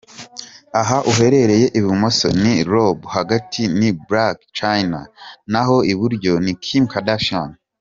[0.81, 5.01] Aha uhereye ibumoso, ni Rob, hagati ni Black Chyna
[5.51, 7.49] naho iburyo ni Kim Kardashian.